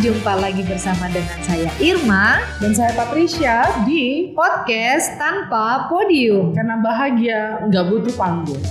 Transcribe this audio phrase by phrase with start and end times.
[0.00, 6.56] jumpa lagi bersama dengan saya Irma Dan saya Patricia di podcast tanpa podium.
[6.56, 8.62] Karena bahagia nggak butuh panggung.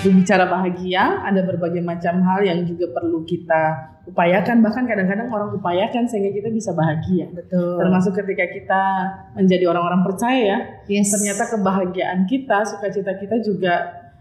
[0.00, 4.62] Berbicara bahagia, ada berbagai macam hal yang juga perlu kita upayakan.
[4.62, 7.26] Bahkan kadang-kadang orang upayakan sehingga kita bisa bahagia.
[7.34, 7.82] Betul.
[7.82, 8.82] Termasuk ketika kita
[9.34, 11.10] menjadi orang-orang percaya, Yes.
[11.10, 13.74] ternyata kebahagiaan kita, sukacita kita juga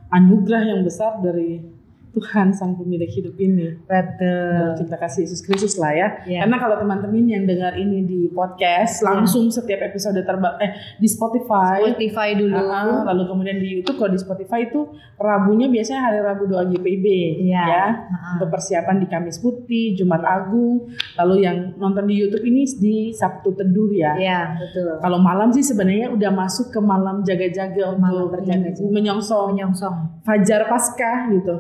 [0.09, 1.74] anugerah yang besar dari
[2.15, 3.75] Tuhan sang pemilik hidup ini.
[3.83, 4.87] betul.
[4.87, 6.07] Kita kasih Yesus Kristus lah ya.
[6.23, 6.47] Ya.
[6.47, 11.91] Karena kalau teman-teman yang dengar ini di podcast langsung setiap episode terba eh di Spotify,
[11.91, 12.55] Spotify dulu.
[12.55, 17.05] Ah, lalu kemudian di YouTube kalau di Spotify itu Rabunya biasanya hari Rabu doa GPIB
[17.43, 17.63] Iya.
[17.67, 17.85] ya.
[18.07, 18.39] Ah.
[18.39, 20.87] Untuk persiapan di Kamis Putih, Jumat Agung,
[21.19, 24.15] lalu yang nonton di YouTube ini di Sabtu Teduh ya.
[24.15, 25.03] Iya, betul.
[25.03, 28.87] Kalau malam sih sebenarnya udah masuk ke malam jaga-jaga untuk berjaga-jaga.
[28.87, 29.95] menyongsong Menyongsong.
[30.23, 31.55] Fajar Paskah gitu.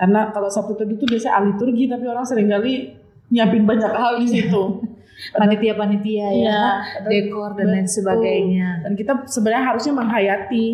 [0.00, 2.96] Karena kalau Sabtu Teduh itu biasanya aliturgi tapi orang sering kali
[3.28, 4.62] nyiapin banyak hal di situ.
[5.36, 6.62] Panitia-panitia ya, Iya.
[7.04, 8.80] dekor dan lain sebagainya.
[8.80, 10.66] Dan kita sebenarnya harusnya menghayati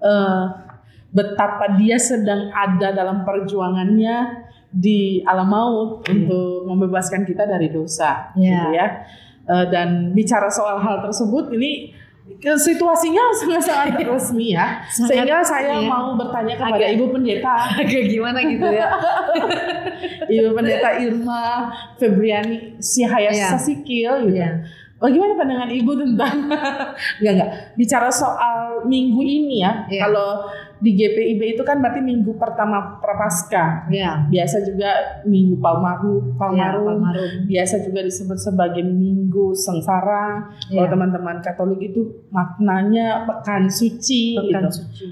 [0.00, 0.44] eh,
[1.12, 8.48] betapa dia sedang ada dalam perjuangannya di alam maut untuk membebaskan kita dari dosa, Iya.
[8.48, 8.86] gitu ya.
[9.42, 11.92] Eh, dan bicara soal hal tersebut ini
[12.54, 15.86] situasinya sangat-sangat resmi ya, Sangat, sehingga saya iya.
[15.86, 18.88] mau bertanya kepada Agak- ibu pendeta, Agak gimana gitu ya.
[20.38, 23.48] ibu pendeta Irma Febriani Sihaya Iya.
[23.54, 24.38] Sasikil gitu.
[24.38, 24.62] Iya.
[25.02, 26.46] Bagaimana pandangan ibu tentang
[27.18, 29.82] enggak enggak bicara soal minggu ini ya.
[29.90, 30.06] Iya.
[30.06, 30.46] Kalau
[30.82, 33.86] di GPIB itu kan berarti minggu pertama prapaskah.
[33.86, 34.26] Iya.
[34.26, 36.98] Biasa juga minggu Palmaru, Palmarum.
[36.98, 37.46] Palmarum.
[37.46, 40.50] Biasa juga disebut sebagai minggu sengsara.
[40.66, 40.90] Kalau Iya.
[40.90, 44.82] teman-teman Katolik itu maknanya pekan suci Pekan gitu.
[44.82, 45.06] suci.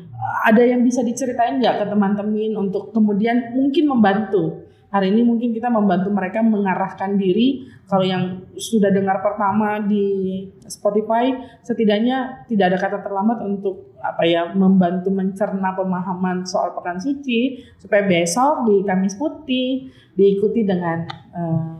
[0.50, 5.70] Ada yang bisa diceritain nggak ke teman-teman untuk kemudian mungkin membantu hari ini mungkin kita
[5.70, 11.30] membantu mereka mengarahkan diri kalau yang sudah dengar pertama di Spotify
[11.62, 18.02] setidaknya tidak ada kata terlambat untuk apa ya membantu mencerna pemahaman soal pekan suci supaya
[18.02, 19.86] besok di Kamis Putih
[20.18, 21.06] diikuti dengan
[21.38, 21.70] eh,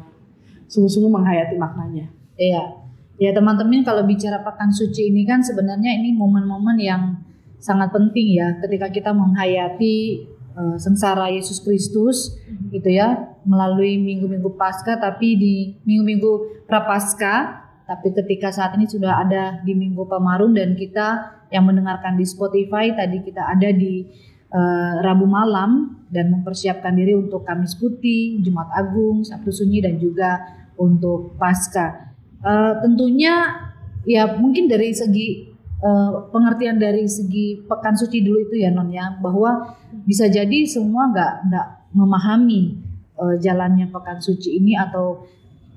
[0.70, 2.06] sungguh-sungguh menghayati maknanya.
[2.38, 2.78] Iya.
[3.20, 7.20] Ya teman-teman kalau bicara pekan suci ini kan sebenarnya ini momen-momen yang
[7.60, 12.36] sangat penting ya ketika kita menghayati eh, sengsara Yesus Kristus
[12.70, 15.54] gitu ya melalui minggu-minggu Paskah tapi di
[15.86, 22.14] minggu-minggu Prapaskah tapi ketika saat ini sudah ada di Minggu Pemarum dan kita yang mendengarkan
[22.14, 24.06] di Spotify tadi kita ada di
[24.46, 30.38] eh, Rabu malam dan mempersiapkan diri untuk Kamis Putih, Jumat Agung, Sabtu Sunyi dan juga
[30.78, 32.14] untuk Paskah.
[32.46, 33.58] Eh, tentunya
[34.06, 35.49] ya mungkin dari segi
[35.80, 41.10] eh, pengertian dari segi pekan suci dulu itu ya non ya bahwa bisa jadi semua
[41.10, 42.76] nggak nggak memahami
[43.18, 45.24] eh, jalannya pekan suci ini atau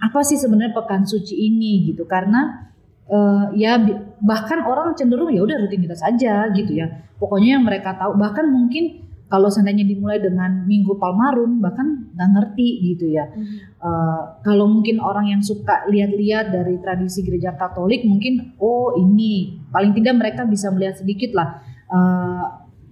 [0.04, 2.04] apa sih sebenarnya pekan suci ini gitu.
[2.04, 2.68] Karena
[3.08, 3.80] eh, ya
[4.20, 6.92] bahkan orang cenderung ya udah rutinitas aja gitu ya.
[7.18, 9.04] Pokoknya yang mereka tahu bahkan mungkin
[9.34, 13.26] kalau seandainya dimulai dengan minggu palmarum bahkan nggak ngerti gitu ya.
[13.82, 19.58] Eh, kalau mungkin orang yang suka lihat-lihat dari tradisi gereja Katolik mungkin oh ini.
[19.74, 21.66] Paling tidak mereka bisa melihat sedikit lah.
[21.90, 22.46] Eh,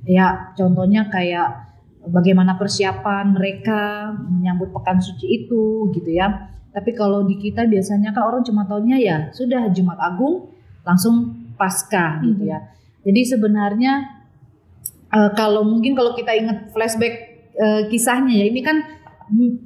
[0.10, 1.78] ya contohnya kayak
[2.10, 6.50] bagaimana persiapan mereka menyambut pekan suci itu gitu ya.
[6.74, 10.50] Tapi kalau di kita biasanya kan orang cuma taunya ya sudah Jumat Agung
[10.82, 12.66] langsung Paskah gitu ya.
[13.06, 14.21] Jadi sebenarnya
[15.12, 17.16] eh, kalau mungkin kalau kita ingat flashback
[17.56, 18.78] eh, kisahnya ya ini kan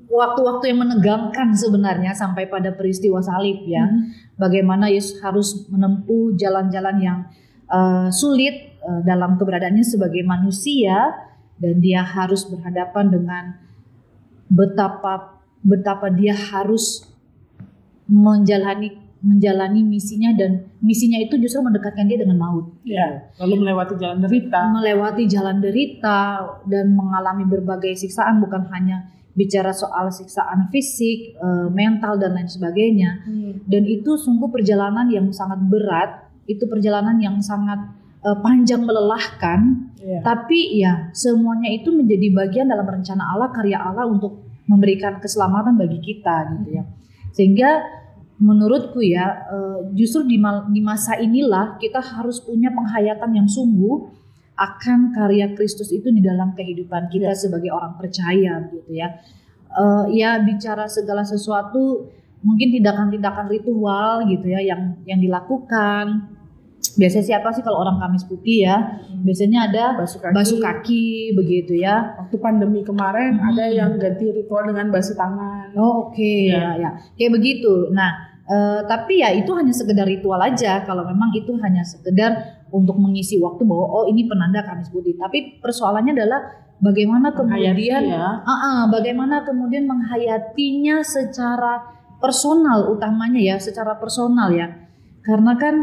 [0.10, 3.86] waktu-waktu yang menegangkan sebenarnya sampai pada peristiwa salib ya.
[4.38, 7.20] Bagaimana Yesus harus menempuh jalan-jalan yang
[7.70, 11.14] eh, sulit eh, dalam keberadaannya sebagai manusia
[11.56, 13.44] dan dia harus berhadapan dengan
[14.52, 17.10] betapa betapa dia harus
[18.06, 24.22] menjalani menjalani misinya dan misinya itu justru mendekatkan dia dengan maut Ya, lalu melewati jalan
[24.22, 24.62] derita.
[24.70, 26.20] melewati jalan derita
[26.64, 33.26] dan mengalami berbagai siksaan bukan hanya bicara soal siksaan fisik, eh, mental dan lain sebagainya.
[33.66, 37.82] Dan itu sungguh perjalanan yang sangat berat, itu perjalanan yang sangat
[38.22, 39.60] eh, panjang melelahkan,
[40.00, 40.22] Ya.
[40.22, 45.98] tapi ya semuanya itu menjadi bagian dalam rencana Allah, karya Allah untuk memberikan keselamatan bagi
[46.00, 46.84] kita gitu ya.
[47.30, 47.70] Sehingga
[48.36, 50.38] menurutku ya eh, justru di,
[50.72, 54.12] di masa inilah kita harus punya penghayatan yang sungguh
[54.56, 59.20] akan karya Kristus itu di dalam kehidupan kita sebagai orang percaya gitu ya.
[59.76, 62.12] Eh, ya bicara segala sesuatu
[62.46, 66.35] mungkin tindakan-tindakan ritual gitu ya yang yang dilakukan
[66.96, 68.78] biasa siapa sih kalau orang Kamis Putih ya?
[69.22, 70.34] Biasanya ada Basuh kaki.
[70.34, 72.16] basuh kaki begitu ya.
[72.18, 73.52] Waktu pandemi kemarin Hmm.
[73.52, 75.76] ada yang ganti ritual dengan basuh tangan.
[75.76, 76.56] Oh oke Iya.
[76.56, 77.92] ya ya kayak begitu.
[77.92, 78.12] Nah
[78.46, 80.82] eh, tapi ya itu hanya sekedar ritual aja.
[80.82, 82.32] Kalau memang itu hanya sekedar
[82.70, 85.16] untuk mengisi waktu bahwa oh ini penanda Kamis Putih.
[85.16, 86.40] Tapi persoalannya adalah
[86.78, 87.76] bagaimana kemudian
[88.06, 88.40] ya.
[88.40, 94.72] Ah, ah, bagaimana kemudian menghayatinya secara personal utamanya ya, secara personal ya.
[95.22, 95.76] Karena kan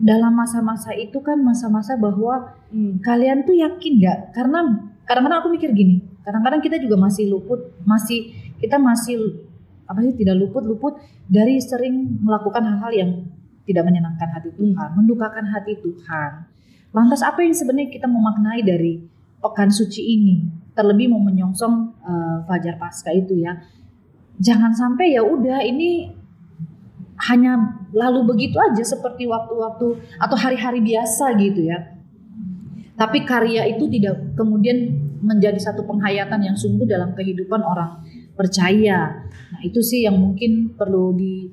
[0.00, 2.96] dalam masa-masa itu kan masa-masa bahwa Hmm.
[3.04, 4.18] kalian tuh yakin nggak?
[4.32, 4.64] Karena
[5.04, 9.44] kadang-kadang aku mikir gini, kadang-kadang kita juga masih luput, masih kita masih
[9.84, 13.10] apa sih tidak luput-luput dari sering melakukan hal-hal yang
[13.66, 16.46] tidak menyenangkan hati Tuhan, mendukakan hati Tuhan.
[16.94, 19.02] Lantas apa yang sebenarnya kita memaknai dari
[19.42, 20.46] pekan suci ini?
[20.74, 23.58] Terlebih mau menyongsong eh, Fajar Pasca itu ya.
[24.40, 26.19] Jangan sampai ya udah ini
[27.28, 32.00] hanya lalu begitu aja seperti waktu-waktu atau hari-hari biasa gitu ya.
[32.96, 38.00] Tapi karya itu tidak kemudian menjadi satu penghayatan yang sungguh dalam kehidupan orang
[38.36, 39.24] percaya.
[39.52, 41.48] Nah, itu sih yang mungkin perlu di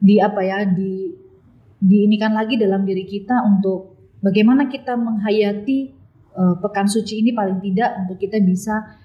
[0.00, 1.12] di apa ya, di
[1.80, 5.78] diinikan lagi dalam diri kita untuk bagaimana kita menghayati
[6.36, 9.00] eh, pekan suci ini paling tidak untuk kita bisa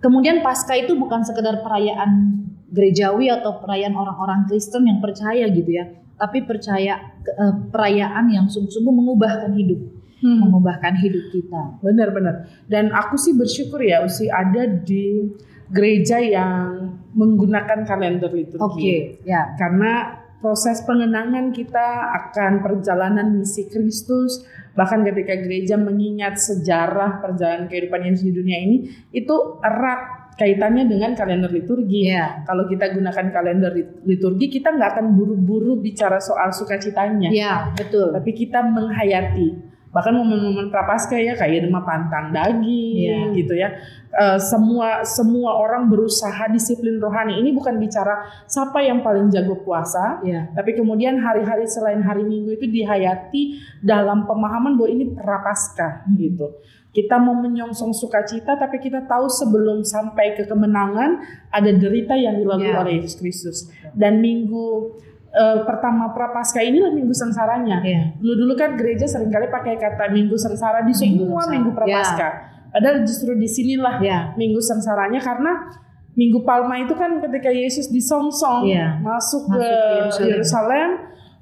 [0.00, 2.43] kemudian pasca itu bukan sekedar perayaan
[2.74, 5.86] gerejawi atau perayaan orang-orang Kristen yang percaya gitu ya,
[6.18, 9.80] tapi percaya eh, perayaan yang sungguh-sungguh mengubahkan hidup,
[10.24, 10.40] Hmm.
[10.40, 11.84] mengubahkan hidup kita.
[11.84, 12.48] Benar-benar.
[12.66, 15.20] Dan aku sih bersyukur ya Usi ada di
[15.68, 18.60] gereja yang menggunakan kalender liturgi.
[18.60, 19.52] Oke, ya.
[19.56, 24.44] Karena proses pengenangan kita akan perjalanan misi Kristus,
[24.76, 28.76] bahkan ketika gereja mengingat sejarah perjalanan kehidupan Yesus di dunia ini,
[29.16, 32.10] itu erat kaitannya dengan kalender liturgi.
[32.10, 32.42] Iya.
[32.42, 38.10] Kalau kita gunakan kalender lit- liturgi, kita nggak akan buru-buru bicara soal sukacitanya, Ya, betul.
[38.10, 39.74] tapi kita menghayati.
[39.94, 43.18] Bahkan momen-momen prapaskah ya kayak demam pantang daging Iya.
[43.30, 43.70] gitu ya.
[44.10, 47.38] Eh, semua semua orang berusaha disiplin rohani.
[47.38, 50.50] Ini bukan bicara siapa yang paling jago puasa, Ya.
[50.50, 53.42] tapi kemudian hari-hari selain hari Minggu itu dihayati
[53.86, 56.58] dalam pemahaman bahwa ini prapaskah gitu.
[56.94, 61.18] Kita mau menyongsong sukacita tapi kita tahu sebelum sampai ke kemenangan
[61.50, 62.78] ada derita yang dilalui Ya.
[62.78, 63.58] oleh Yesus Kristus.
[63.90, 64.94] Dan minggu
[65.28, 67.82] eh, pertama prapaskah inilah minggu sengsaranya.
[67.82, 68.14] Ya.
[68.14, 71.50] Dulu-dulu kan gereja sering kali pakai kata minggu sengsara di Minggu semua sengsara.
[71.50, 72.32] minggu prapaskah.
[72.70, 74.30] Padahal justru di sinilah Ya.
[74.34, 75.74] minggu sengsaranya karena
[76.14, 79.02] minggu palma itu kan ketika Yesus disongsong Iya.
[79.02, 79.70] masuk, Masuk ke
[80.14, 80.88] ke Yerusalem.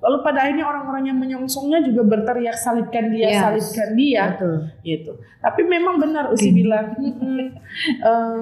[0.03, 3.39] Lalu pada akhirnya orang-orang yang menyongsongnya juga berteriak salibkan dia Yes.
[3.41, 4.55] salibkan dia Betul.
[4.83, 7.39] gitu tapi memang benar Usi bilang "Mm-mm,
[8.11, 8.39] eh,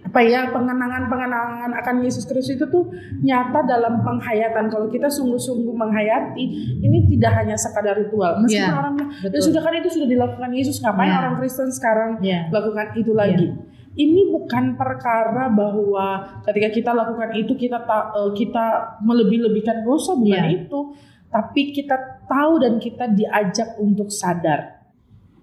[0.00, 2.88] apa ya pengenangan-pengenangan akan Yesus Kristus itu tuh
[3.20, 6.44] nyata dalam penghayatan kalau kita sungguh-sungguh menghayati
[6.80, 10.80] ini tidak hanya sekadar ritual meskipun Iya, orang ya sudah kan itu sudah dilakukan Yesus
[10.80, 11.18] ngapain Iya.
[11.20, 12.48] orang Kristen sekarang Ya.
[12.48, 13.52] lakukan itu lagi.
[13.98, 16.06] Ini bukan perkara bahwa
[16.46, 18.64] ketika kita lakukan itu kita ta- eh, kita
[19.02, 20.54] melebih-lebihkan dosa bukan Iya.
[20.64, 20.94] itu,
[21.28, 24.86] tapi kita tahu dan kita diajak untuk sadar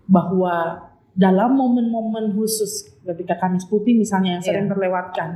[0.07, 4.71] bahwa dalam momen-momen khusus ketika Kamis Putih misalnya yang sering Iya.
[4.71, 5.29] terlewatkan.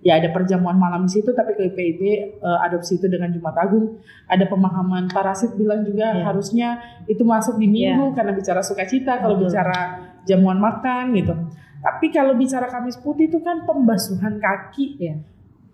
[0.00, 2.00] Ya ada perjamuan malam di situ tapi KPIB
[2.40, 4.00] eh, adopsi itu dengan Jumat Agung.
[4.24, 6.24] Ada pemahaman parasit bilang juga Iya.
[6.24, 6.68] harusnya
[7.04, 9.78] itu masuk di minggu karena bicara sukacita kalau bicara
[10.24, 11.36] jamuan makan gitu.
[11.80, 15.16] Tapi kalau bicara Kamis Putih itu kan pembasuhan kaki Iya.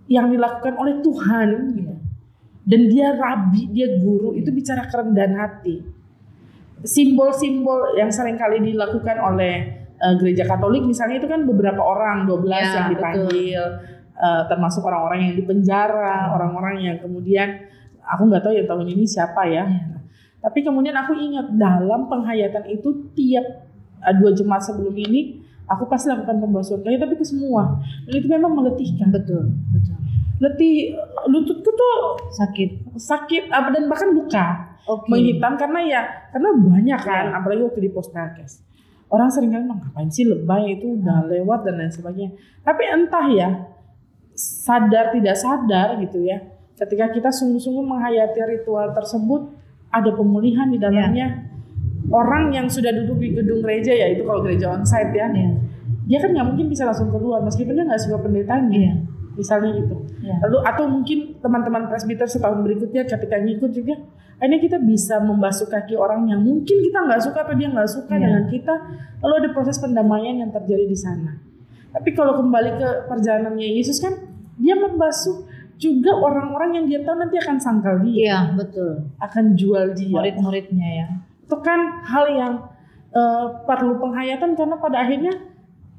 [0.06, 1.94] yang dilakukan oleh Tuhan gitu.
[2.66, 5.82] Dan dia rabi, dia guru, itu bicara kerendahan hati.
[6.86, 9.54] Simbol-simbol yang sering kali dilakukan oleh
[9.96, 13.62] eh, gereja Katolik misalnya itu kan beberapa orang, 12 Ya, yang dipanggil,
[14.12, 17.64] eh, termasuk orang-orang yang dipenjara, orang-orang yang kemudian
[18.04, 19.64] aku nggak tahu ya tahun ini siapa ya.
[19.66, 19.96] Ya.
[20.38, 23.46] Tapi kemudian aku ingat dalam penghayatan itu tiap
[24.04, 27.82] eh, dua jemaat sebelum ini aku pasti lakukan pembasuhan kaki tapi ke semua.
[28.06, 29.10] Dan itu memang meletihkan.
[29.10, 29.98] Betul, betul.
[30.36, 30.92] Letih
[31.32, 31.96] lututku tuh
[32.36, 32.92] Sakit.
[33.00, 35.08] sakit apa dan bahkan luka Oke.
[35.08, 38.60] menghitam karena ya karena banyak kan apalagi waktu di posnakes
[39.08, 42.30] orang sering kali ngapain sih lebay itu udah lewat dan lain sebagainya
[42.60, 43.48] tapi entah ya
[44.36, 46.42] sadar tidak sadar gitu ya
[46.76, 49.56] ketika kita sungguh-sungguh menghayati ritual tersebut
[49.88, 51.45] ada pemulihan di dalamnya
[52.08, 55.50] orang yang sudah duduk di gedung gereja ya itu kalau gereja onsite ya Iya.
[56.06, 58.94] dia kan nggak mungkin bisa langsung keluar meskipun dia nggak suka pendetanya Iya.
[59.34, 60.36] misalnya gitu Iya.
[60.42, 63.94] lalu atau mungkin teman-teman presbiter setahun berikutnya ketika ngikut juga
[64.36, 68.12] akhirnya kita bisa membasuh kaki orang yang mungkin kita nggak suka atau dia nggak suka
[68.14, 68.22] Iya.
[68.22, 68.74] dengan kita
[69.20, 71.40] lalu ada proses pendamaian yang terjadi di sana
[71.90, 74.12] tapi kalau kembali ke perjalanannya Yesus kan
[74.56, 78.16] dia membasuh juga orang-orang yang dia tahu nanti akan sangkal dia,
[78.48, 79.12] Iya, betul.
[79.20, 80.08] akan jual dia.
[80.08, 81.08] Murid-muridnya ya.
[81.46, 82.52] Itu kan hal yang
[83.14, 85.32] eh, perlu penghayatan karena pada akhirnya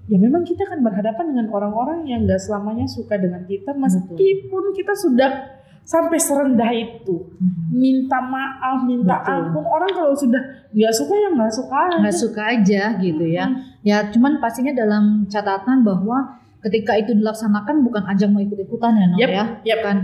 [0.08, 4.96] ya memang kita akan berhadapan dengan orang-orang yang nggak selamanya suka dengan kita meskipun kita
[4.96, 7.32] sudah sampai serendah itu
[7.72, 9.32] minta maaf minta Betul.
[9.32, 11.96] ampun orang kalau sudah nggak suka ya nggak suka aja.
[12.04, 13.46] nggak suka aja gitu ya.
[13.88, 19.20] Ya cuman pastinya dalam catatan bahwa ketika itu dilaksanakan bukan ajang mau ikut-ikutan ya, Nok
[19.20, 19.44] Yep, ya.
[19.63, 19.77] yep.
[19.80, 19.98] Bukan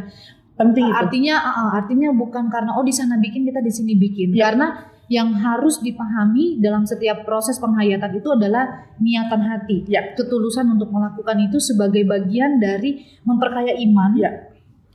[0.53, 3.99] penting itu artinya uh, uh, artinya bukan karena oh di sana bikin kita di sini
[3.99, 4.31] bikin.
[4.31, 4.39] Yep.
[4.39, 4.67] Karena
[5.11, 9.83] yang harus dipahami dalam setiap proses penghayatan itu adalah niatan hati.
[9.91, 10.15] Ya.
[10.15, 14.15] Ketulusan untuk melakukan itu sebagai bagian dari memperkaya iman.
[14.15, 14.31] Ya.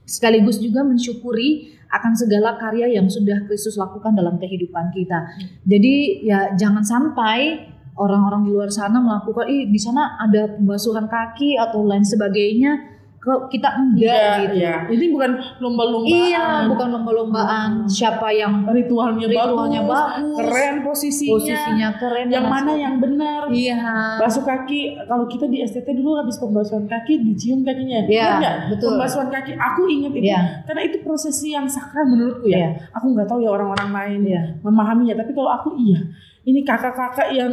[0.08, 5.28] Sekaligus juga mensyukuri akan segala karya yang sudah Kristus lakukan dalam kehidupan kita.
[5.64, 11.58] Jadi ya jangan sampai orang-orang di luar sana melakukan ih di sana ada pembasuhan kaki
[11.58, 14.54] atau lain sebagainya kok kita enggak Iya, gitu.
[14.56, 14.75] iya.
[14.88, 21.88] ini bukan lomba-lombaan Iya, bukan lomba-lombaan siapa yang ritualnya, ritualnya bagus, bagus, keren posisinya, posisinya
[21.98, 23.82] keren, yang mana yang benar Iya.
[24.16, 28.56] basuh kaki kalau kita di STT dulu habis pembasuhan kaki dicium kakinya Iya, nggak?
[28.70, 28.94] betul.
[28.94, 30.40] pembasuhan kaki aku ingat itu Iya.
[30.64, 34.42] karena itu prosesi yang sakral menurutku ya aku nggak tahu ya orang-orang lain Iya.
[34.62, 36.00] memahaminya tapi kalau aku iya
[36.44, 37.50] ini kakak-kakak yang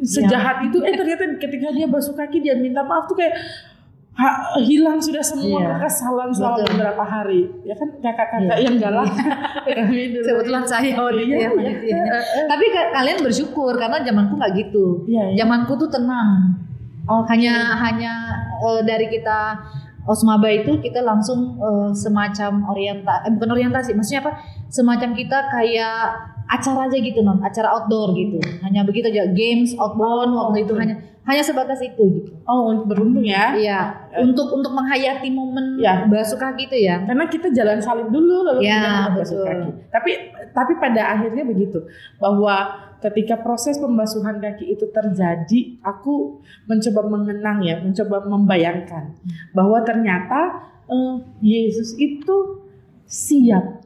[0.00, 3.36] sejahat itu eh ternyata ketika dia basuh kaki dia minta maaf tuh kayak
[4.12, 5.68] ha- hilang sudah semua Iya.
[5.78, 6.68] kekesalan selama Betul.
[6.70, 8.64] beberapa hari ya kan kakak-kakak Iya.
[8.64, 9.08] yang galak.
[10.26, 11.48] Kebetulan saya waktu itu Iya, ya iya.
[11.50, 12.04] panitianya.
[12.06, 12.46] Eh, eh.
[12.46, 14.86] Tapi ka- kalian bersyukur karena zamanku nggak gitu.
[15.06, 15.36] Iya, iya.
[15.40, 16.60] Zamanku tuh tenang.
[17.02, 18.12] Hanya hanya
[18.60, 19.58] eh, dari kita
[20.02, 24.32] Osmaba itu kita langsung eh, semacam orientasi, eh, bukan orientasi, maksudnya apa?
[24.66, 25.98] Semacam kita kayak
[26.44, 28.36] acara aja gitu non, acara outdoor gitu.
[28.60, 32.30] Hanya begitu aja, games outbound waktu itu hanya hanya sebatas itu gitu.
[32.44, 33.80] oh beruntung ya Iya,
[34.18, 36.10] untuk untuk menghayati momen Iya.
[36.10, 37.06] basuh kaki itu ya.
[37.06, 39.68] karena kita jalan salib dulu lalu Ya, kita basuh kaki.
[39.94, 40.10] Tapi
[40.50, 41.78] tapi pada akhirnya begitu
[42.18, 49.14] bahwa ketika proses pembasuhan kaki itu terjadi, aku mencoba mengenang ya, mencoba membayangkan
[49.54, 52.62] bahwa ternyata eh, Yesus itu
[53.06, 53.82] siap.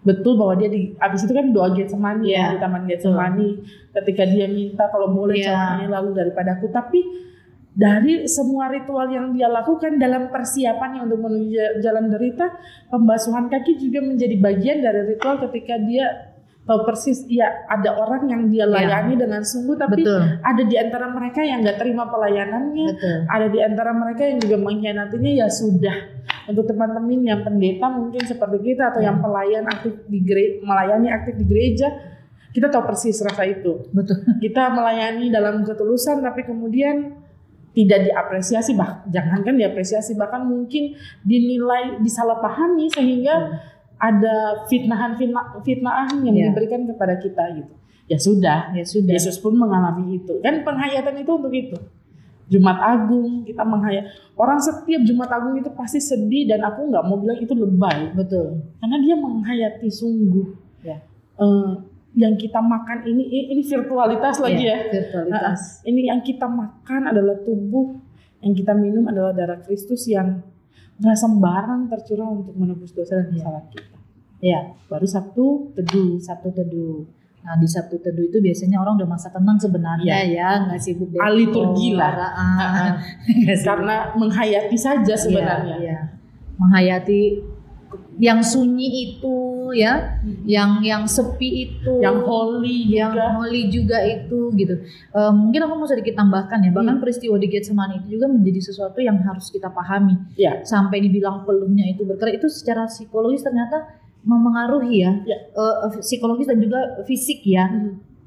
[0.00, 3.48] Betul bahwa dia di abis itu kan doa Getsemani Iya, ya, di taman Getsemani
[3.92, 5.44] ketika dia minta kalau boleh Iya.
[5.46, 7.00] jangan ini lalu daripadaku tapi
[7.70, 12.50] dari semua ritual yang dia lakukan dalam persiapannya untuk menuju ja- jalan derita,
[12.88, 18.42] pembasuhan kaki juga menjadi bagian dari ritual ketika dia tahu persis ya ada orang yang
[18.46, 18.74] dia Iya.
[18.74, 20.22] layani dengan sungguh tapi Betul.
[20.40, 23.18] ada di antara mereka yang nggak terima pelayanannya, Betul.
[23.26, 25.96] ada di antara mereka yang juga mengkhianatinya ya sudah.
[26.50, 31.34] Untuk teman-teman yang pendeta mungkin seperti kita atau yang pelayan aktif di gere- melayani aktif
[31.34, 31.86] di gereja,
[32.50, 34.26] kita tahu persis rasa itu Betul.
[34.44, 37.14] kita melayani dalam ketulusan tapi kemudian
[37.70, 43.54] tidak diapresiasi bah jangankan diapresiasi bahkan mungkin dinilai disalahpahami sehingga
[43.94, 46.44] ada fitnahan fitnah fitnahan yang Iya.
[46.50, 47.70] diberikan kepada kita gitu
[48.10, 49.14] ya sudah Ya sudah.
[49.14, 51.78] Yesus pun mengalami itu kan penghayatan itu untuk itu
[52.50, 57.16] Jumat Agung kita menghayat orang setiap Jumat Agung itu pasti sedih dan aku nggak mau
[57.16, 58.58] bilang itu lebay Betul.
[58.82, 60.96] karena dia menghayati sungguh Ya.
[61.36, 61.72] Eh,
[62.16, 65.60] yang kita makan ini ini virtualitas lagi ya, Virtualitas.
[65.84, 68.00] Nah, ini yang kita makan adalah tubuh
[68.40, 70.40] yang kita minum adalah darah Kristus yang
[70.96, 73.96] nggak sembarang tercurah untuk menebus dosa dan kesalahan kita
[74.40, 74.72] Ya.
[74.88, 77.04] baru Sabtu teduh Sabtu Teduh.
[77.40, 81.32] Nah di Sabtu Teduh itu biasanya orang udah masa tenang sebenarnya ya, nggak sibuk Ah,
[81.32, 82.12] liturgi lah.
[82.12, 82.90] Ah, Ah,
[83.66, 85.98] karena menghayati saja sebenarnya Iya, iya.
[86.56, 87.20] Menghayati
[88.20, 89.36] yang sunyi itu
[89.72, 94.74] ya, yang yang sepi itu, yang holy yang juga holy juga itu gitu.
[95.10, 97.02] Eh, mungkin aku mau sedikit tambahkan ya, bahkan Hmm.
[97.02, 100.20] peristiwa di Getsemani itu juga menjadi sesuatu yang harus kita pahami.
[100.36, 103.88] ya Sampai dibilang peluhnya itu bergerak itu secara psikologis ternyata
[104.24, 105.36] memengaruhi ya, Ya.
[105.52, 107.66] Eh, psikologis dan juga fisik ya.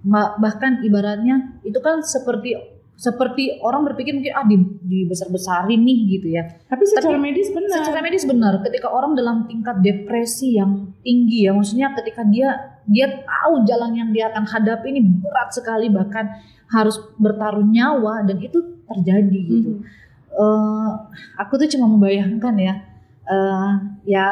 [0.04, 2.60] Ma- bahkan ibaratnya itu kan seperti
[2.94, 4.54] seperti orang berpikir mungkin ah di,
[4.86, 6.46] dibesar-besarin nih gitu ya.
[6.70, 11.50] tapi secara Tapi medis benar Secara medis benar, ketika orang dalam tingkat depresi yang tinggi
[11.50, 12.54] ya, maksudnya ketika dia
[12.86, 16.38] dia tahu jalan yang dia akan hadapi ini berat sekali bahkan
[16.70, 19.70] harus bertaruh nyawa dan itu terjadi gitu.
[19.80, 19.84] Mhm.
[20.34, 20.92] Eh,
[21.40, 22.74] aku tuh cuma membayangkan ya,
[23.26, 23.72] eh,
[24.06, 24.26] ya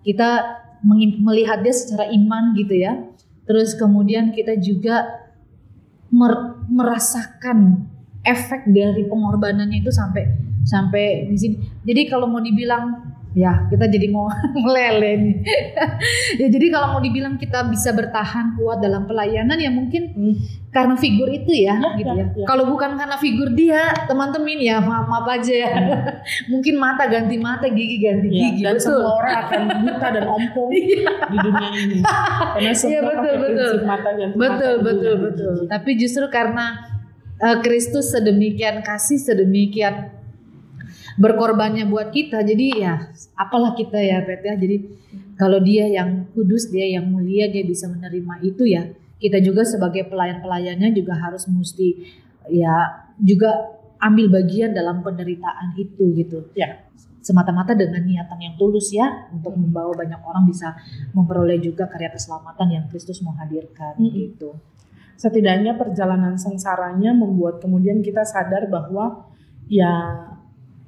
[0.00, 0.30] kita
[0.86, 3.02] mengim- melihat dia secara iman gitu ya.
[3.46, 5.26] Terus kemudian kita juga
[6.14, 7.90] mer- merasakan
[8.22, 10.30] efek dari pengorbanannya itu sampai
[10.66, 11.56] sampai di sini.
[11.86, 13.05] Jadi kalau mau dibilang
[13.36, 14.32] Ya, kita jadi mau
[14.64, 15.36] melele nih.
[16.40, 20.32] ya jadi kalau mau dibilang kita bisa bertahan kuat dalam pelayanan ya mungkin Hmm.
[20.70, 22.26] karena figur itu ya, Ya, gitu ya, ya.
[22.34, 22.46] ya.
[22.46, 25.72] Kalau bukan karena figur dia, teman-teman ya maaf maaf aja ya.
[26.52, 28.62] mungkin mata ganti mata, gigi ganti Ya, gigi.
[28.62, 28.88] dan betul.
[28.96, 31.04] semua orang akan buta dan ompong Iya.
[31.26, 31.96] di dunia ini.
[32.00, 33.52] Karena semua Iya, betul, pakai betul.
[33.52, 35.52] prinsip mata ganti mata, Betul, betul, ganti betul.
[35.54, 35.68] gigi.
[35.68, 36.66] Tapi justru karena
[37.36, 40.15] eh, Kristus sedemikian kasih, sedemikian
[41.16, 42.44] berkorbannya buat kita.
[42.44, 44.54] Jadi ya apalah kita ya Pet ya.
[44.56, 44.76] Jadi
[45.36, 48.88] kalau dia yang kudus, dia yang mulia, dia bisa menerima itu ya.
[49.16, 52.04] Kita juga sebagai pelayan-pelayannya juga harus mesti
[52.52, 56.52] ya juga ambil bagian dalam penderitaan itu gitu.
[56.52, 56.84] Ya.
[57.26, 60.78] Semata-mata dengan niatan yang tulus ya untuk membawa banyak orang bisa
[61.10, 64.14] memperoleh juga karya keselamatan yang Kristus mau hadirkan Mm-mm.
[64.14, 64.54] gitu.
[65.18, 69.26] Setidaknya perjalanan sengsaranya membuat kemudian kita sadar bahwa
[69.66, 69.90] ya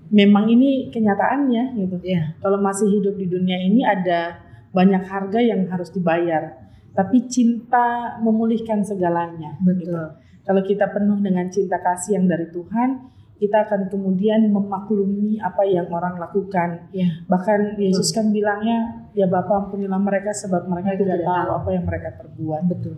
[0.08, 1.96] memang ini kenyataannya gitu.
[2.04, 4.40] Ya, Kalau masih hidup di dunia ini ada
[4.72, 6.68] banyak harga yang harus dibayar.
[6.96, 9.54] Tapi cinta memulihkan segalanya.
[9.62, 9.92] gitu.
[9.92, 10.06] betul.
[10.48, 15.86] Kalau kita penuh dengan cinta kasih yang dari Tuhan, kita akan kemudian memaklumi apa yang
[15.94, 16.90] orang lakukan.
[16.90, 17.22] Ya.
[17.30, 21.48] Bahkan Yesus kan bilangnya, ya Bapa ampunilah mereka sebab mereka tidak tidak tahu.
[21.54, 22.62] apa yang mereka perbuat.
[22.66, 22.96] Betul.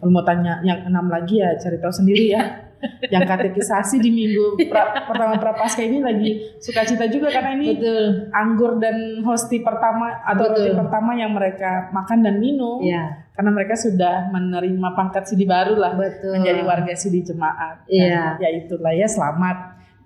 [0.00, 2.42] Kalau mau tanya yang enam lagi ya cari tahu sendiri ya.
[3.08, 8.04] yang katekisasi di minggu pra- pertama prapaskah ini lagi sukacita juga karena ini Betul.
[8.32, 10.80] anggur dan hosti pertama atau roti Betul.
[10.80, 15.92] pertama yang mereka makan dan minum Ya, karena mereka sudah menerima pangkat sidi baru lah
[15.92, 16.32] betul.
[16.32, 17.84] menjadi warga sidi jemaat.
[17.86, 19.56] Dan ya itulah ya selamat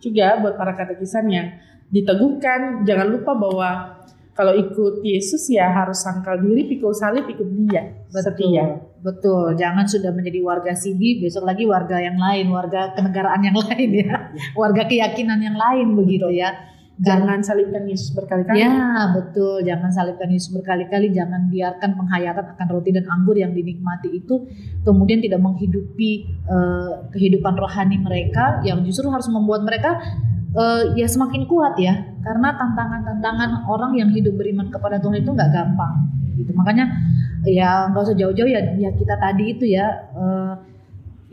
[0.02, 1.54] juga buat para katekisan yang
[1.88, 2.82] diteguhkan.
[2.82, 3.68] Jangan lupa bahwa
[4.34, 7.94] kalau ikut Yesus ya harus sangkal diri, pikul salib, ikut dia.
[8.10, 8.26] Betul.
[8.26, 8.66] Setia.
[8.98, 9.54] Betul.
[9.54, 14.34] Jangan sudah menjadi warga Sidi, besok lagi warga yang lain, warga kenegaraan yang lain ya.
[14.58, 16.42] Warga keyakinan yang lain begitu Betul.
[16.42, 16.50] ya.
[16.94, 18.62] Jangan salibkan Yesus berkali-kali.
[18.62, 19.66] Ya, betul.
[19.66, 24.46] Jangan salibkan Yesus berkali-kali, jangan biarkan penghayatan akan roti dan anggur yang dinikmati itu
[24.86, 26.10] kemudian tidak menghidupi
[26.46, 29.98] eh, kehidupan rohani mereka yang justru harus membuat mereka
[30.54, 31.94] eh, ya semakin kuat ya.
[32.22, 35.94] Karena tantangan-tantangan orang yang hidup beriman kepada Tuhan itu nggak gampang
[36.38, 36.50] gitu.
[36.54, 36.86] Makanya
[37.44, 39.86] ya nggak usah jauh-jauh ya, ya kita tadi itu ya
[40.16, 40.54] eh,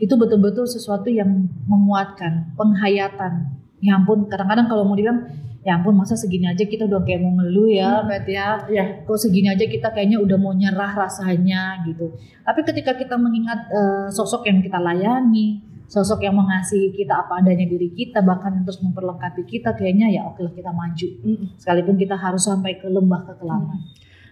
[0.02, 3.62] itu betul-betul sesuatu yang menguatkan penghayatan.
[3.82, 5.26] Ya ampun, kadang-kadang kalau mau dibilang
[5.62, 8.66] ya ampun masa segini aja kita udah kayak mau ngeluh ya, Bet ya.
[8.66, 9.06] Ya.
[9.06, 12.18] Kok segini aja kita kayaknya udah mau nyerah rasanya gitu.
[12.42, 17.68] Tapi ketika kita mengingat eh, sosok yang kita layani, sosok yang mengasihi kita apa adanya
[17.68, 21.08] diri kita, bahkan yang terus memperlengkapi kita, kayaknya ya oke lah kita maju.
[21.20, 21.60] Mm.
[21.60, 23.76] Sekalipun kita harus sampai ke lembah kekelaman.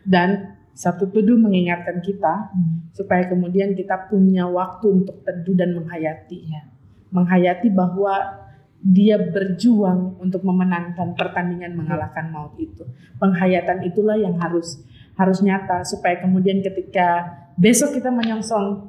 [0.00, 2.88] Dan satu teduh mengingatkan kita Hmm.
[2.96, 6.38] supaya kemudian kita punya waktu untuk teduh dan menghayati.
[6.48, 6.72] Ya.
[7.12, 8.40] Menghayati bahwa
[8.80, 12.88] dia berjuang untuk memenangkan pertandingan mengalahkan maut itu.
[13.20, 14.80] Penghayatan itulah yang harus
[15.20, 17.28] harus nyata supaya kemudian ketika
[17.60, 18.88] besok kita menyongsong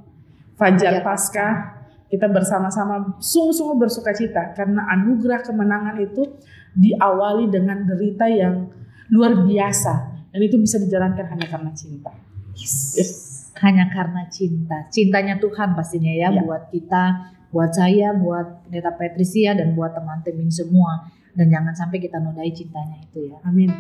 [0.56, 1.81] Fajar fajar Paskah
[2.12, 6.28] kita bersama-sama sungguh-sungguh bersuka cita karena anugerah kemenangan itu
[6.76, 8.68] diawali dengan derita yang
[9.16, 9.94] luar biasa
[10.32, 12.12] dan itu bisa dijalankan hanya karena cinta.
[12.52, 13.52] Yes.
[13.64, 16.42] Hanya karena cinta, cintanya Tuhan pastinya ya, Ya.
[16.44, 21.08] buat kita, buat saya, buat pendeta Patricia dan buat teman-teman semua.
[21.32, 23.40] Dan jangan sampai kita nodai cintanya itu ya.
[23.48, 23.72] Amin.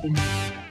[0.00, 0.67] Penting.